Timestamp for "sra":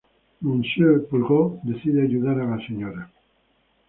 2.65-3.11